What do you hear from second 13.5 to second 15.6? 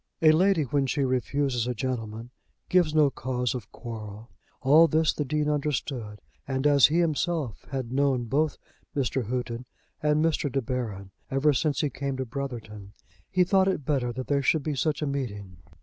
it better that there should be such a meeting.